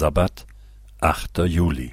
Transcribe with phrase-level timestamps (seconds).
[0.00, 0.46] Sabbat,
[1.02, 1.44] 8.
[1.44, 1.92] Juli.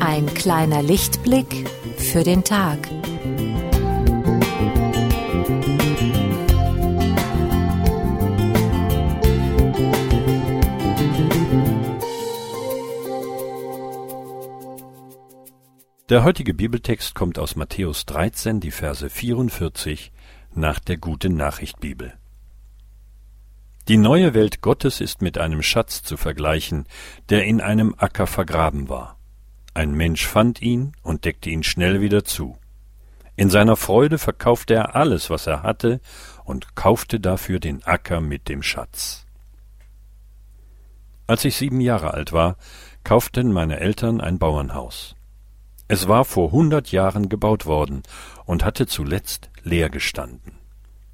[0.00, 2.78] Ein kleiner Lichtblick für den Tag.
[16.08, 20.12] Der heutige Bibeltext kommt aus Matthäus 13, die Verse 44
[20.54, 22.12] nach der Gute Nachricht Bibel.
[23.88, 26.86] Die neue Welt Gottes ist mit einem Schatz zu vergleichen,
[27.28, 29.18] der in einem Acker vergraben war.
[29.74, 32.56] Ein Mensch fand ihn und deckte ihn schnell wieder zu.
[33.34, 36.00] In seiner Freude verkaufte er alles, was er hatte,
[36.44, 39.26] und kaufte dafür den Acker mit dem Schatz.
[41.26, 42.58] Als ich sieben Jahre alt war,
[43.02, 45.16] kauften meine Eltern ein Bauernhaus.
[45.88, 48.02] Es war vor hundert Jahren gebaut worden
[48.44, 50.58] und hatte zuletzt leer gestanden.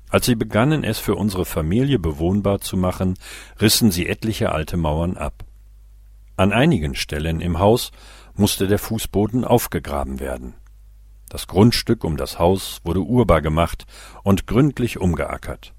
[0.08, 3.18] Als sie begannen, es für unsere Familie bewohnbar zu machen,
[3.60, 5.44] rissen sie etliche alte Mauern ab.
[6.36, 7.92] An einigen Stellen im Haus
[8.34, 10.54] musste der Fußboden aufgegraben werden.
[11.28, 13.86] Das Grundstück um das Haus wurde urbar gemacht
[14.22, 15.72] und gründlich umgeackert.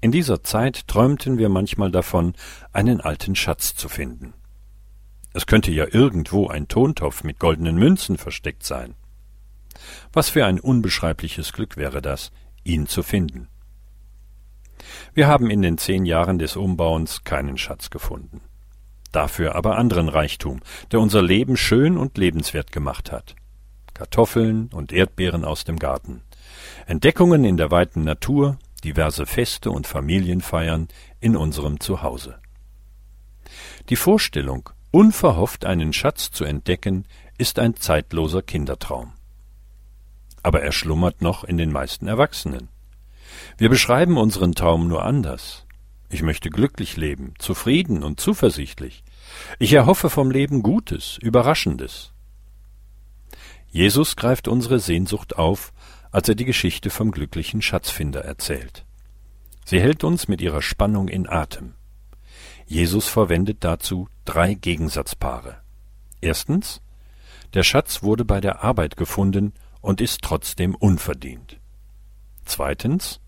[0.00, 2.34] In dieser Zeit träumten wir manchmal davon,
[2.72, 4.34] einen alten Schatz zu finden.
[5.34, 8.94] Es könnte ja irgendwo ein Tontopf mit goldenen Münzen versteckt sein.
[10.12, 12.30] Was für ein unbeschreibliches Glück wäre das,
[12.64, 13.48] ihn zu finden.
[15.14, 18.40] Wir haben in den zehn Jahren des Umbauens keinen Schatz gefunden.
[19.10, 20.60] Dafür aber anderen Reichtum,
[20.90, 23.36] der unser Leben schön und lebenswert gemacht hat.
[23.94, 26.22] Kartoffeln und Erdbeeren aus dem Garten,
[26.86, 30.88] Entdeckungen in der weiten Natur, diverse Feste und Familienfeiern
[31.20, 32.38] in unserem Zuhause.
[33.90, 37.06] Die Vorstellung, Unverhofft einen Schatz zu entdecken,
[37.38, 39.14] ist ein zeitloser Kindertraum.
[40.42, 42.68] Aber er schlummert noch in den meisten Erwachsenen.
[43.56, 45.66] Wir beschreiben unseren Traum nur anders.
[46.10, 49.02] Ich möchte glücklich leben, zufrieden und zuversichtlich.
[49.58, 52.12] Ich erhoffe vom Leben Gutes, Überraschendes.
[53.70, 55.72] Jesus greift unsere Sehnsucht auf,
[56.10, 58.84] als er die Geschichte vom glücklichen Schatzfinder erzählt.
[59.64, 61.76] Sie hält uns mit ihrer Spannung in Atem.
[62.66, 65.58] Jesus verwendet dazu drei Gegensatzpaare.
[66.20, 66.80] Erstens,
[67.54, 71.58] der Schatz wurde bei der Arbeit gefunden und ist trotzdem unverdient.
[72.44, 73.20] Zweitens,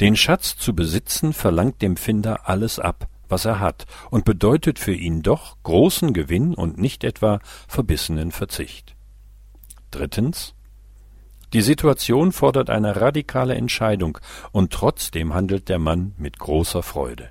[0.00, 4.94] den Schatz zu besitzen verlangt dem Finder alles ab, was er hat, und bedeutet für
[4.94, 8.94] ihn doch großen Gewinn und nicht etwa verbissenen Verzicht.
[9.90, 10.54] Drittens,
[11.52, 14.18] die Situation fordert eine radikale Entscheidung,
[14.52, 17.30] und trotzdem handelt der Mann mit großer Freude.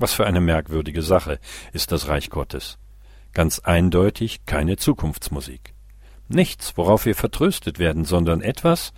[0.00, 1.38] Was für eine merkwürdige Sache
[1.74, 2.78] ist das Reich Gottes.
[3.34, 5.74] Ganz eindeutig keine Zukunftsmusik.
[6.26, 8.94] Nichts, worauf wir vertröstet werden, sondern etwas,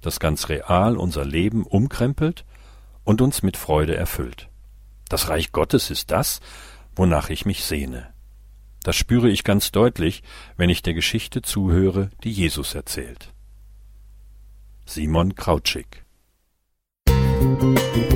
[0.00, 2.44] das ganz real unser Leben umkrempelt
[3.02, 4.48] und uns mit Freude erfüllt.
[5.08, 6.38] Das Reich Gottes ist das,
[6.94, 8.14] wonach ich mich sehne.
[8.84, 10.22] Das spüre ich ganz deutlich,
[10.56, 13.32] wenn ich der Geschichte zuhöre, die Jesus erzählt.
[14.86, 16.04] Simon Krautschik
[17.08, 18.13] Musik